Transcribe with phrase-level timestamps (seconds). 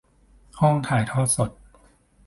[0.59, 1.51] ห้องถ่ายทอด